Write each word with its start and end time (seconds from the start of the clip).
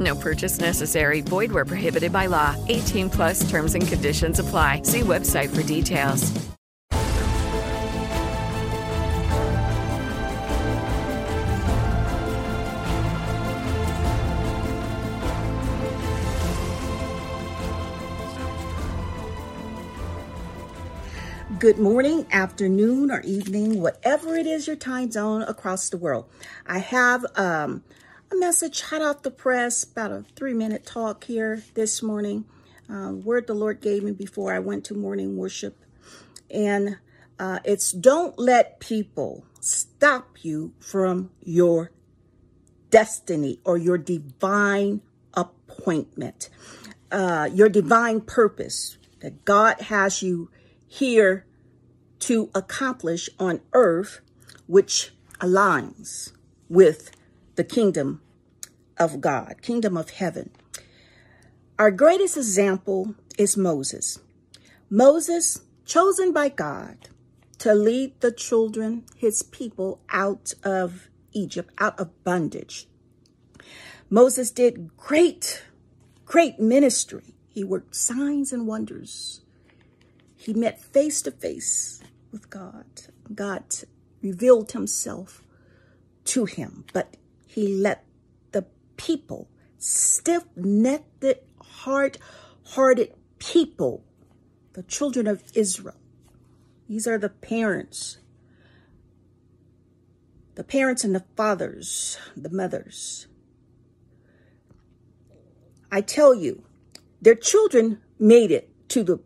No 0.00 0.16
purchase 0.16 0.58
necessary. 0.58 1.20
Void 1.20 1.52
where 1.52 1.66
prohibited 1.66 2.12
by 2.12 2.26
law. 2.26 2.56
18 2.68 3.10
plus 3.10 3.48
terms 3.48 3.74
and 3.74 3.86
conditions 3.86 4.38
apply. 4.38 4.82
See 4.82 5.00
website 5.00 5.54
for 5.54 5.62
details. 5.62 6.50
Good 21.58 21.78
morning, 21.78 22.26
afternoon, 22.32 23.10
or 23.10 23.20
evening, 23.20 23.82
whatever 23.82 24.34
it 24.34 24.46
is 24.46 24.66
your 24.66 24.76
time 24.76 25.10
zone 25.10 25.42
across 25.42 25.90
the 25.90 25.98
world. 25.98 26.24
I 26.66 26.78
have 26.78 27.26
um, 27.36 27.84
a 28.32 28.36
message 28.36 28.82
hot 28.82 29.02
off 29.02 29.22
the 29.22 29.30
press, 29.30 29.82
about 29.82 30.12
a 30.12 30.24
three 30.36 30.54
minute 30.54 30.86
talk 30.86 31.24
here 31.24 31.64
this 31.74 32.02
morning. 32.02 32.44
Uh, 32.88 33.12
word 33.12 33.46
the 33.46 33.54
Lord 33.54 33.80
gave 33.80 34.04
me 34.04 34.12
before 34.12 34.52
I 34.52 34.58
went 34.60 34.84
to 34.86 34.94
morning 34.94 35.36
worship. 35.36 35.84
And 36.50 36.98
uh, 37.38 37.58
it's 37.64 37.90
don't 37.90 38.38
let 38.38 38.78
people 38.78 39.44
stop 39.60 40.44
you 40.44 40.74
from 40.78 41.30
your 41.42 41.90
destiny 42.90 43.60
or 43.64 43.78
your 43.78 43.98
divine 43.98 45.02
appointment, 45.34 46.50
uh, 47.10 47.48
your 47.52 47.68
divine 47.68 48.20
purpose 48.20 48.96
that 49.20 49.44
God 49.44 49.80
has 49.82 50.22
you 50.22 50.50
here 50.86 51.46
to 52.20 52.50
accomplish 52.54 53.28
on 53.38 53.60
earth, 53.72 54.20
which 54.66 55.12
aligns 55.40 56.32
with 56.68 57.10
the 57.60 57.64
kingdom 57.64 58.22
of 58.96 59.20
God, 59.20 59.56
kingdom 59.60 59.94
of 59.94 60.08
heaven. 60.08 60.48
Our 61.78 61.90
greatest 61.90 62.38
example 62.38 63.16
is 63.36 63.54
Moses. 63.54 64.18
Moses, 64.88 65.60
chosen 65.84 66.32
by 66.32 66.48
God 66.48 66.96
to 67.58 67.74
lead 67.74 68.18
the 68.22 68.32
children, 68.32 69.04
his 69.14 69.42
people, 69.42 70.00
out 70.08 70.54
of 70.64 71.10
Egypt, 71.32 71.74
out 71.76 72.00
of 72.00 72.24
bondage. 72.24 72.88
Moses 74.08 74.50
did 74.50 74.96
great, 74.96 75.62
great 76.24 76.58
ministry. 76.58 77.34
He 77.50 77.62
worked 77.62 77.94
signs 77.94 78.54
and 78.54 78.66
wonders. 78.66 79.42
He 80.34 80.54
met 80.54 80.82
face 80.82 81.20
to 81.20 81.30
face 81.30 82.00
with 82.32 82.48
God. 82.48 82.86
God 83.34 83.64
revealed 84.22 84.72
himself 84.72 85.42
to 86.24 86.46
him, 86.46 86.86
but 86.94 87.18
he 87.50 87.74
let 87.74 88.04
the 88.52 88.64
people, 88.96 89.48
stiff 89.76 90.44
necked, 90.54 91.24
hard 91.60 92.18
hearted 92.62 93.12
people, 93.40 94.04
the 94.74 94.84
children 94.84 95.26
of 95.26 95.42
Israel, 95.54 95.96
these 96.88 97.08
are 97.08 97.18
the 97.18 97.28
parents, 97.28 98.18
the 100.54 100.62
parents 100.62 101.02
and 101.02 101.12
the 101.12 101.24
fathers, 101.36 102.18
the 102.36 102.50
mothers. 102.50 103.26
I 105.90 106.02
tell 106.02 106.32
you, 106.32 106.64
their 107.20 107.34
children 107.34 108.00
made 108.18 108.52
it 108.52 108.70
to 108.90 109.02
the 109.02 109.18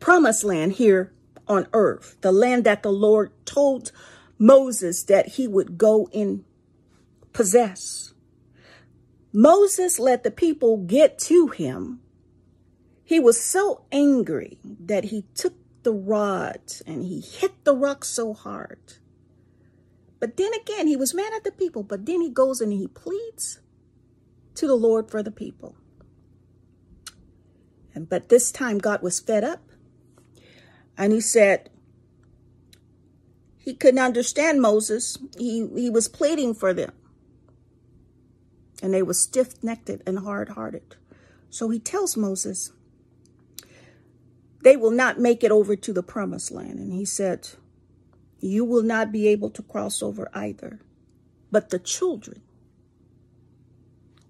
promised 0.00 0.42
land 0.42 0.72
here 0.72 1.12
on 1.46 1.68
earth, 1.72 2.16
the 2.22 2.32
land 2.32 2.64
that 2.64 2.82
the 2.82 2.92
Lord 2.92 3.30
told 3.44 3.92
Moses 4.36 5.04
that 5.04 5.28
he 5.28 5.46
would 5.46 5.78
go 5.78 6.08
and 6.12 6.44
possess. 7.32 8.14
Moses 9.32 9.98
let 9.98 10.22
the 10.22 10.30
people 10.30 10.78
get 10.78 11.18
to 11.18 11.48
him. 11.48 12.00
He 13.04 13.20
was 13.20 13.42
so 13.42 13.84
angry 13.92 14.58
that 14.64 15.04
he 15.04 15.24
took 15.34 15.54
the 15.82 15.92
rod 15.92 16.60
and 16.86 17.04
he 17.04 17.20
hit 17.20 17.64
the 17.64 17.74
rock 17.74 18.04
so 18.04 18.34
hard. 18.34 18.94
But 20.20 20.36
then 20.36 20.52
again, 20.54 20.86
he 20.86 20.96
was 20.96 21.14
mad 21.14 21.32
at 21.34 21.44
the 21.44 21.52
people, 21.52 21.82
but 21.82 22.06
then 22.06 22.20
he 22.20 22.30
goes 22.30 22.60
and 22.60 22.72
he 22.72 22.88
pleads 22.88 23.60
to 24.56 24.66
the 24.66 24.74
Lord 24.74 25.10
for 25.10 25.22
the 25.22 25.30
people. 25.30 25.76
And 27.94 28.08
but 28.08 28.28
this 28.28 28.50
time 28.50 28.78
God 28.78 29.02
was 29.02 29.20
fed 29.20 29.44
up 29.44 29.62
and 30.96 31.12
he 31.12 31.20
said, 31.20 31.70
he 33.56 33.74
couldn't 33.74 34.00
understand 34.00 34.62
Moses. 34.62 35.18
He, 35.36 35.68
he 35.74 35.90
was 35.90 36.08
pleading 36.08 36.54
for 36.54 36.72
them. 36.72 36.92
And 38.82 38.94
they 38.94 39.02
were 39.02 39.14
stiff-necked 39.14 39.90
and 40.06 40.18
hard-hearted. 40.20 40.96
So 41.50 41.68
he 41.68 41.78
tells 41.78 42.16
Moses, 42.16 42.72
they 44.62 44.76
will 44.76 44.90
not 44.90 45.18
make 45.18 45.42
it 45.42 45.50
over 45.50 45.74
to 45.76 45.92
the 45.92 46.02
promised 46.02 46.50
land. 46.50 46.78
And 46.78 46.92
he 46.92 47.04
said, 47.04 47.48
you 48.40 48.64
will 48.64 48.82
not 48.82 49.10
be 49.10 49.26
able 49.28 49.50
to 49.50 49.62
cross 49.62 50.02
over 50.02 50.30
either. 50.32 50.80
But 51.50 51.70
the 51.70 51.78
children, 51.78 52.42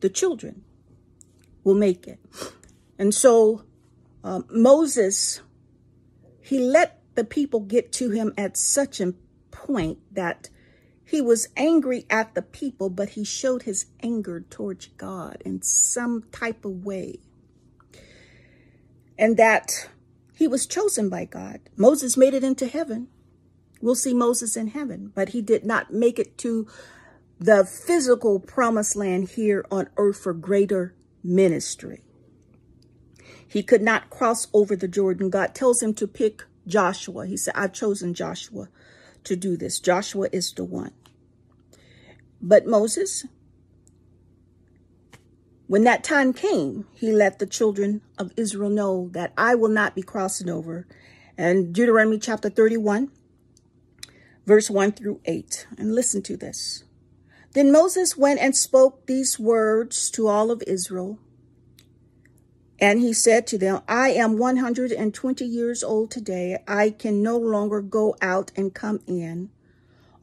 the 0.00 0.08
children 0.08 0.64
will 1.64 1.74
make 1.74 2.06
it. 2.06 2.18
And 2.98 3.14
so 3.14 3.64
uh, 4.24 4.42
Moses 4.50 5.40
he 6.48 6.58
let 6.58 6.98
the 7.14 7.24
people 7.24 7.60
get 7.60 7.92
to 7.92 8.08
him 8.08 8.32
at 8.38 8.56
such 8.56 9.02
a 9.02 9.12
point 9.50 9.98
that 10.14 10.48
he 11.08 11.22
was 11.22 11.48
angry 11.56 12.04
at 12.10 12.34
the 12.34 12.42
people, 12.42 12.90
but 12.90 13.10
he 13.10 13.24
showed 13.24 13.62
his 13.62 13.86
anger 14.02 14.42
towards 14.50 14.88
God 14.98 15.40
in 15.42 15.62
some 15.62 16.24
type 16.30 16.66
of 16.66 16.84
way. 16.84 17.20
And 19.18 19.38
that 19.38 19.88
he 20.34 20.46
was 20.46 20.66
chosen 20.66 21.08
by 21.08 21.24
God. 21.24 21.60
Moses 21.78 22.18
made 22.18 22.34
it 22.34 22.44
into 22.44 22.66
heaven. 22.66 23.08
We'll 23.80 23.94
see 23.94 24.12
Moses 24.12 24.54
in 24.54 24.66
heaven, 24.66 25.10
but 25.14 25.30
he 25.30 25.40
did 25.40 25.64
not 25.64 25.94
make 25.94 26.18
it 26.18 26.36
to 26.38 26.66
the 27.38 27.64
physical 27.64 28.38
promised 28.38 28.94
land 28.94 29.30
here 29.30 29.64
on 29.70 29.88
earth 29.96 30.20
for 30.20 30.34
greater 30.34 30.94
ministry. 31.24 32.02
He 33.46 33.62
could 33.62 33.80
not 33.80 34.10
cross 34.10 34.46
over 34.52 34.76
the 34.76 34.88
Jordan. 34.88 35.30
God 35.30 35.54
tells 35.54 35.82
him 35.82 35.94
to 35.94 36.06
pick 36.06 36.44
Joshua. 36.66 37.26
He 37.26 37.38
said, 37.38 37.54
I've 37.56 37.72
chosen 37.72 38.12
Joshua 38.12 38.68
to 39.24 39.36
do 39.36 39.56
this. 39.56 39.80
Joshua 39.80 40.28
is 40.32 40.52
the 40.52 40.64
one. 40.64 40.92
But 42.40 42.66
Moses, 42.66 43.26
when 45.66 45.84
that 45.84 46.04
time 46.04 46.32
came, 46.32 46.86
he 46.94 47.12
let 47.12 47.38
the 47.38 47.46
children 47.46 48.00
of 48.16 48.32
Israel 48.36 48.70
know 48.70 49.10
that 49.12 49.32
I 49.36 49.54
will 49.54 49.68
not 49.68 49.94
be 49.94 50.02
crossing 50.02 50.48
over. 50.48 50.86
And 51.36 51.74
Deuteronomy 51.74 52.18
chapter 52.18 52.48
31, 52.48 53.10
verse 54.46 54.70
1 54.70 54.92
through 54.92 55.20
8. 55.24 55.66
And 55.76 55.94
listen 55.94 56.22
to 56.22 56.36
this. 56.36 56.84
Then 57.52 57.72
Moses 57.72 58.16
went 58.16 58.40
and 58.40 58.56
spoke 58.56 59.06
these 59.06 59.38
words 59.38 60.10
to 60.12 60.28
all 60.28 60.50
of 60.50 60.62
Israel. 60.66 61.18
And 62.80 63.00
he 63.00 63.12
said 63.12 63.46
to 63.48 63.58
them, 63.58 63.82
I 63.88 64.10
am 64.10 64.38
120 64.38 65.44
years 65.44 65.82
old 65.82 66.10
today. 66.10 66.62
I 66.68 66.90
can 66.90 67.22
no 67.22 67.36
longer 67.36 67.80
go 67.80 68.16
out 68.22 68.52
and 68.54 68.72
come 68.72 69.00
in. 69.06 69.50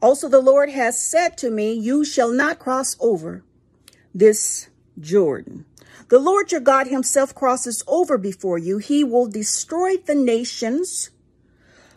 Also, 0.02 0.28
the 0.28 0.40
Lord 0.40 0.70
has 0.70 1.02
said 1.02 1.36
to 1.38 1.50
me, 1.50 1.72
You 1.72 2.04
shall 2.04 2.30
not 2.30 2.58
cross 2.58 2.96
over 3.00 3.42
this 4.14 4.68
Jordan. 5.00 5.64
The 6.08 6.18
Lord 6.18 6.52
your 6.52 6.60
God 6.60 6.86
himself 6.86 7.34
crosses 7.34 7.82
over 7.86 8.16
before 8.16 8.58
you. 8.58 8.78
He 8.78 9.02
will 9.02 9.26
destroy 9.26 9.96
the 9.96 10.14
nations 10.14 11.10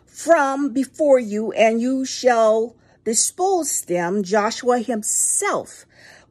from 0.06 0.72
before 0.72 1.18
you, 1.18 1.52
and 1.52 1.80
you 1.80 2.04
shall 2.04 2.74
dispose 3.04 3.82
them. 3.82 4.22
Joshua 4.22 4.80
himself 4.80 5.86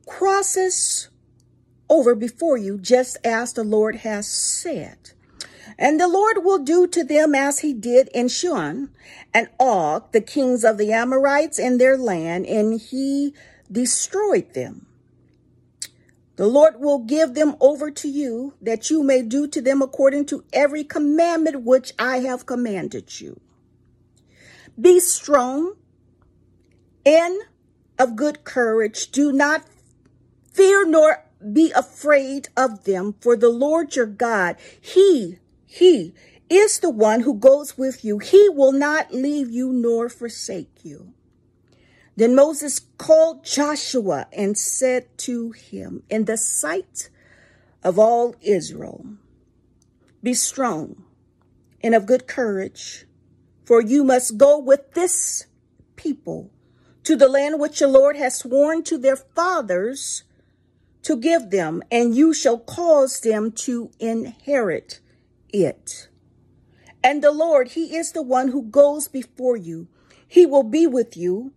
crosses 0.06 1.10
over 1.90 2.16
before 2.16 2.58
you, 2.58 2.78
just 2.78 3.18
as 3.24 3.54
the 3.54 3.64
Lord 3.64 3.98
has 3.98 4.28
said. 4.28 5.12
And 5.82 5.98
the 5.98 6.10
Lord 6.10 6.44
will 6.44 6.60
do 6.60 6.88
to 6.88 7.06
them 7.06 7.34
as 7.34 7.60
he 7.60 7.74
did 7.74 8.10
in 8.14 8.28
Sihon 8.28 8.90
and 9.34 9.48
Og, 9.62 10.12
the 10.12 10.20
kings 10.20 10.66
of 10.66 10.78
the 10.78 10.92
Amorites 10.92 11.58
in 11.58 11.78
their 11.78 11.98
land, 11.98 12.46
and 12.48 12.82
he 12.82 13.34
destroyed 13.72 14.54
them. 14.54 14.88
The 16.36 16.48
Lord 16.48 16.82
will 16.82 17.00
give 17.00 17.34
them 17.34 17.56
over 17.62 17.90
to 17.92 18.10
you, 18.10 18.56
that 18.62 18.90
you 18.90 19.04
may 19.04 19.22
do 19.22 19.48
to 19.48 19.62
them 19.62 19.82
according 19.82 20.26
to 20.28 20.44
every 20.52 20.84
commandment 20.84 21.64
which 21.64 21.94
I 21.98 22.20
have 22.20 22.46
commanded 22.46 23.22
you. 23.22 23.40
Be 24.80 25.00
strong 25.00 25.76
and 27.06 27.40
of 27.98 28.18
good 28.18 28.44
courage. 28.44 29.12
Do 29.12 29.32
not 29.32 29.66
fear 30.52 30.86
nor 30.86 31.24
be 31.54 31.72
afraid 31.72 32.50
of 32.58 32.84
them, 32.84 33.16
for 33.22 33.38
the 33.38 33.50
Lord 33.50 33.96
your 33.96 34.06
God, 34.06 34.58
He, 34.80 35.40
He 35.72 36.16
is 36.50 36.80
the 36.80 36.90
one 36.90 37.22
who 37.22 37.36
goes 37.36 37.78
with 37.78 38.04
you. 38.04 38.18
He 38.18 38.50
will 38.50 38.72
not 38.72 39.14
leave 39.14 39.52
you 39.52 39.72
nor 39.72 40.10
forsake 40.10 40.84
you. 40.84 41.14
Then 42.16 42.34
Moses 42.34 42.82
called 42.98 43.46
Joshua 43.46 44.28
and 44.34 44.58
said 44.58 45.16
to 45.20 45.52
him, 45.52 46.02
In 46.10 46.26
the 46.26 46.38
sight 46.38 47.12
of 47.84 48.00
all 48.00 48.36
Israel, 48.42 49.06
be 50.24 50.34
strong 50.34 51.06
and 51.82 51.94
of 51.94 52.08
good 52.08 52.28
courage, 52.28 53.06
for 53.64 53.80
you 53.80 54.04
must 54.04 54.40
go 54.40 54.58
with 54.58 54.96
this 54.96 55.46
people 55.96 56.50
to 57.04 57.16
the 57.16 57.30
land 57.30 57.60
which 57.60 57.78
the 57.78 57.88
Lord 57.88 58.18
has 58.18 58.40
sworn 58.40 58.82
to 58.84 58.98
their 58.98 59.16
fathers 59.16 60.24
to 61.04 61.16
give 61.16 61.52
them, 61.52 61.84
and 61.92 62.16
you 62.16 62.34
shall 62.34 62.58
cause 62.58 63.20
them 63.20 63.52
to 63.52 63.92
inherit 64.00 65.00
it. 65.54 66.10
And 67.04 67.24
the 67.24 67.32
Lord, 67.32 67.70
He 67.70 67.96
is 67.96 68.12
the 68.12 68.22
one 68.22 68.50
who 68.50 68.64
goes 68.64 69.08
before 69.08 69.58
you. 69.58 69.88
He 70.28 70.46
will 70.46 70.64
be 70.64 70.86
with 70.86 71.16
you. 71.16 71.54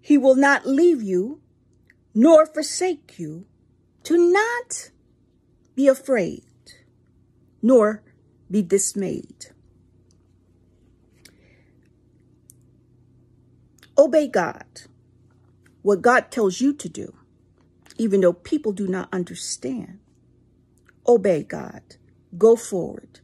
He 0.00 0.18
will 0.18 0.36
not 0.36 0.66
leave 0.66 1.02
you 1.02 1.40
nor 2.14 2.46
forsake 2.46 3.18
you. 3.18 3.46
Do 4.02 4.32
not 4.32 4.90
be 5.74 5.88
afraid 5.88 6.44
nor 7.62 8.02
be 8.50 8.62
dismayed. 8.62 9.46
Obey 13.96 14.26
God, 14.28 14.82
what 15.82 16.02
God 16.02 16.30
tells 16.30 16.60
you 16.60 16.72
to 16.74 16.88
do 16.88 17.14
even 17.96 18.20
though 18.20 18.32
people 18.32 18.72
do 18.72 18.86
not 18.86 19.08
understand. 19.12 19.98
Obey 21.06 21.42
God. 21.42 21.82
Go 22.36 22.56
forward. 22.56 23.20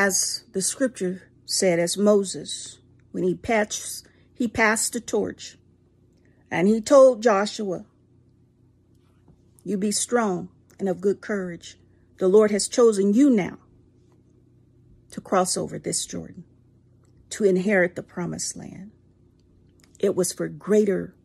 As 0.00 0.44
the 0.52 0.62
scripture 0.62 1.22
said, 1.44 1.80
as 1.80 1.98
Moses, 1.98 2.78
when 3.10 3.24
he 3.24 3.34
passed, 3.34 4.06
he 4.32 4.46
passed 4.46 4.92
the 4.92 5.00
torch 5.00 5.58
and 6.52 6.68
he 6.68 6.80
told 6.80 7.20
Joshua, 7.20 7.84
You 9.64 9.76
be 9.76 9.90
strong 9.90 10.50
and 10.78 10.88
of 10.88 11.00
good 11.00 11.20
courage. 11.20 11.78
The 12.18 12.28
Lord 12.28 12.52
has 12.52 12.68
chosen 12.68 13.12
you 13.12 13.28
now 13.28 13.58
to 15.10 15.20
cross 15.20 15.56
over 15.56 15.80
this 15.80 16.06
Jordan, 16.06 16.44
to 17.30 17.42
inherit 17.42 17.96
the 17.96 18.04
promised 18.04 18.56
land. 18.56 18.92
It 19.98 20.14
was 20.14 20.32
for 20.32 20.46
greater 20.46 21.16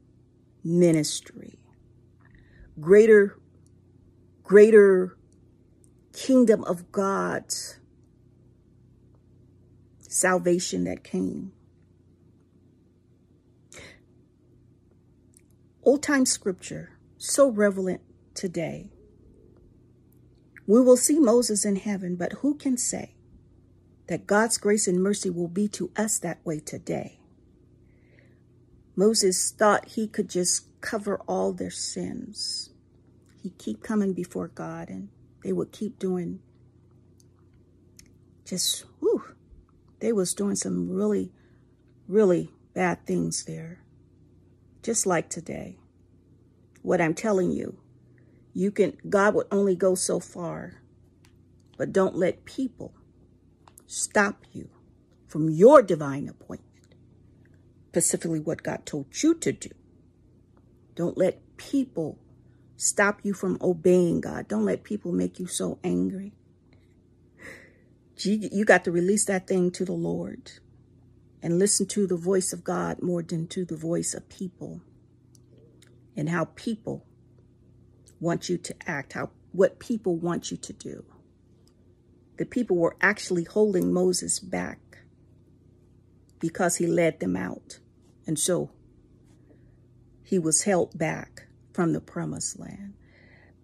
ministry, 0.64 1.60
greater, 2.82 3.38
greater 4.44 5.16
kingdom 6.12 6.64
of 6.64 6.92
God's 6.92 7.78
salvation 10.14 10.84
that 10.84 11.04
came. 11.04 11.52
Old 15.82 16.04
time 16.04 16.26
scripture, 16.26 16.98
so 17.18 17.50
relevant 17.50 18.02
today. 18.34 18.92
We 20.66 20.80
will 20.80 20.98
see 20.98 21.20
Moses 21.20 21.66
in 21.66 21.76
heaven, 21.76 22.16
but 22.16 22.34
who 22.34 22.56
can 22.56 22.78
say 22.78 23.16
that 24.08 24.28
God's 24.28 24.58
grace 24.58 24.88
and 24.88 25.02
mercy 25.02 25.30
will 25.30 25.50
be 25.50 25.68
to 25.70 25.92
us 25.98 26.20
that 26.20 26.46
way 26.46 26.60
today? 26.60 27.20
Moses 28.96 29.52
thought 29.52 29.90
he 29.90 30.08
could 30.08 30.30
just 30.30 30.68
cover 30.80 31.18
all 31.28 31.52
their 31.52 31.72
sins. 31.72 32.70
He'd 33.42 33.58
keep 33.58 33.82
coming 33.82 34.14
before 34.14 34.48
God 34.48 34.90
and 34.90 35.10
they 35.44 35.52
would 35.52 35.72
keep 35.72 35.98
doing 36.00 36.40
just, 38.46 38.86
they 40.04 40.12
was 40.12 40.34
doing 40.34 40.58
some 40.58 40.90
really, 40.90 41.32
really 42.10 42.52
bad 42.74 43.06
things 43.06 43.46
there. 43.46 43.80
Just 44.82 45.06
like 45.06 45.30
today. 45.30 45.78
What 46.82 47.00
I'm 47.00 47.14
telling 47.14 47.52
you, 47.52 47.80
you 48.54 48.70
can, 48.70 48.98
God 49.08 49.34
would 49.34 49.48
only 49.50 49.78
go 49.78 49.96
so 49.96 50.20
far, 50.20 50.82
but 51.78 51.94
don't 51.94 52.18
let 52.18 52.44
people 52.44 52.94
stop 53.88 54.44
you 54.52 54.68
from 55.26 55.50
your 55.50 55.82
divine 55.82 56.28
appointment 56.28 56.96
specifically 57.88 58.42
what 58.42 58.62
God 58.62 58.86
told 58.86 59.06
you 59.24 59.34
to 59.36 59.54
do. 59.54 59.70
Don't 60.96 61.18
let 61.18 61.40
people 61.56 62.20
stop 62.76 63.22
you 63.24 63.34
from 63.34 63.58
obeying 63.62 64.20
God. 64.20 64.50
Don't 64.50 64.66
let 64.66 64.84
people 64.84 65.14
make 65.14 65.40
you 65.40 65.48
so 65.48 65.80
angry. 65.82 66.34
You 68.18 68.66
got 68.66 68.84
to 68.86 68.92
release 68.92 69.26
that 69.26 69.48
thing 69.48 69.72
to 69.72 69.86
the 69.86 69.94
Lord 69.94 70.52
and 71.42 71.60
listen 71.60 71.86
to 71.88 72.08
the 72.08 72.16
voice 72.16 72.54
of 72.54 72.64
God 72.64 73.02
more 73.02 73.22
than 73.24 73.48
to 73.48 73.66
the 73.66 73.76
voice 73.76 74.14
of 74.14 74.30
people 74.30 74.82
and 76.16 76.30
how 76.30 76.46
people 76.56 77.06
want 78.20 78.50
you 78.50 78.58
to 78.58 78.76
act, 78.86 79.14
how 79.14 79.32
what 79.52 79.80
people 79.80 80.16
want 80.16 80.52
you 80.52 80.58
to 80.58 80.74
do. 80.74 81.04
The 82.38 82.46
people 82.46 82.78
were 82.78 82.96
actually 83.02 83.44
holding 83.44 83.94
Moses 83.94 84.40
back 84.40 84.80
because 86.40 86.78
he 86.78 86.88
led 86.88 87.20
them 87.20 87.36
out. 87.36 87.80
And 88.26 88.40
so 88.40 88.72
he 90.24 90.40
was 90.40 90.64
held 90.64 90.98
back 90.98 91.48
from 91.74 91.94
the 91.94 92.02
promised 92.02 92.60
land. 92.60 92.94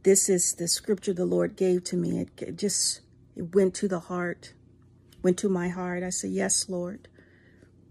This 0.04 0.30
is 0.30 0.54
the 0.54 0.68
scripture 0.68 1.14
the 1.14 1.26
Lord 1.26 1.56
gave 1.56 1.84
to 1.86 1.98
me. 1.98 2.20
It 2.38 2.58
just 2.58 3.02
it 3.40 3.56
went 3.56 3.74
to 3.76 3.88
the 3.88 4.02
heart, 4.02 4.54
went 5.24 5.38
to 5.40 5.50
my 5.50 5.70
heart. 5.70 6.04
I 6.04 6.10
said, 6.10 6.32
Yes, 6.32 6.70
Lord. 6.70 7.08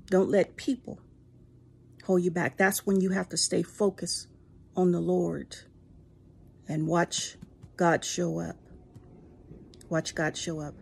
Don't 0.06 0.30
let 0.30 0.56
people 0.56 1.00
hold 2.04 2.22
you 2.22 2.30
back. 2.30 2.56
That's 2.56 2.86
when 2.86 3.00
you 3.00 3.10
have 3.10 3.28
to 3.30 3.36
stay 3.36 3.62
focused 3.62 4.28
on 4.76 4.92
the 4.92 5.00
Lord 5.00 5.56
and 6.66 6.86
watch 6.86 7.36
God 7.76 8.04
show 8.04 8.40
up. 8.40 8.56
Watch 9.90 10.14
God 10.14 10.36
show 10.36 10.60
up. 10.60 10.74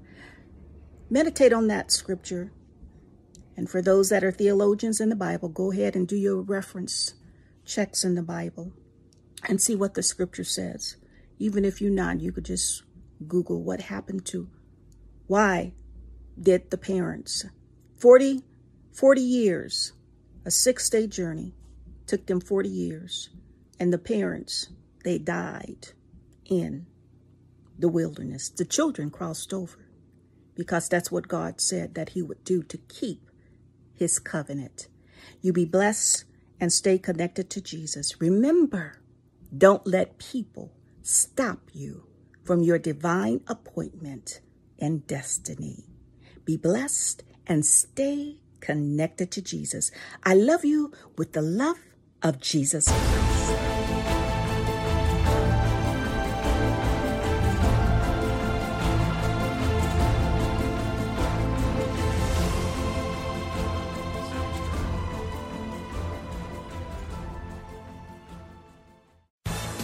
Meditate 1.10 1.52
on 1.52 1.66
that 1.68 1.90
scripture 1.90 2.52
and 3.56 3.70
for 3.70 3.80
those 3.80 4.10
that 4.10 4.22
are 4.22 4.32
theologians 4.32 5.00
in 5.00 5.08
the 5.08 5.16
Bible, 5.16 5.48
go 5.48 5.72
ahead 5.72 5.96
and 5.96 6.06
do 6.06 6.16
your 6.16 6.42
reference 6.42 7.14
checks 7.64 8.04
in 8.04 8.14
the 8.14 8.22
Bible 8.22 8.72
and 9.48 9.60
see 9.60 9.74
what 9.74 9.94
the 9.94 10.02
scripture 10.02 10.44
says. 10.44 10.96
Even 11.38 11.64
if 11.64 11.80
you're 11.80 11.90
not, 11.90 12.20
you 12.20 12.32
could 12.32 12.44
just 12.44 12.82
Google 13.26 13.62
what 13.62 13.82
happened 13.82 14.26
to, 14.26 14.48
why 15.26 15.72
did 16.40 16.70
the 16.70 16.78
parents, 16.78 17.44
40, 17.98 18.42
40 18.92 19.20
years, 19.20 19.92
a 20.44 20.50
six 20.50 20.88
day 20.88 21.06
journey, 21.06 21.54
took 22.06 22.26
them 22.26 22.40
40 22.40 22.68
years, 22.68 23.30
and 23.80 23.92
the 23.92 23.98
parents, 23.98 24.68
they 25.04 25.18
died 25.18 25.88
in 26.44 26.86
the 27.78 27.88
wilderness. 27.88 28.48
The 28.48 28.64
children 28.64 29.10
crossed 29.10 29.52
over 29.52 29.78
because 30.54 30.88
that's 30.88 31.12
what 31.12 31.28
God 31.28 31.60
said 31.60 31.94
that 31.94 32.10
he 32.10 32.22
would 32.22 32.44
do 32.44 32.62
to 32.62 32.78
keep 32.78 33.30
his 33.94 34.18
covenant. 34.18 34.88
You 35.42 35.52
be 35.52 35.64
blessed 35.64 36.24
and 36.60 36.72
stay 36.72 36.98
connected 36.98 37.50
to 37.50 37.60
Jesus. 37.60 38.20
Remember, 38.20 39.00
don't 39.56 39.86
let 39.86 40.18
people 40.18 40.72
stop 41.02 41.70
you 41.72 42.06
from 42.44 42.62
your 42.62 42.78
divine 42.78 43.40
appointment 43.46 44.40
and 44.78 45.06
destiny. 45.06 45.84
Be 46.44 46.56
blessed 46.56 47.22
and 47.46 47.64
stay 47.64 48.36
connected 48.60 49.30
to 49.32 49.42
Jesus. 49.42 49.90
I 50.24 50.34
love 50.34 50.64
you 50.64 50.92
with 51.16 51.32
the 51.32 51.42
love 51.42 51.78
of 52.22 52.40
Jesus 52.40 52.88